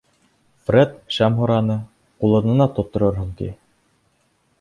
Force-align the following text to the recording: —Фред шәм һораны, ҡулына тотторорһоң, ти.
—Фред 0.67 0.95
шәм 1.17 1.35
һораны, 1.41 1.75
ҡулына 2.23 2.67
тотторорһоң, 2.79 3.29
ти. 3.43 3.51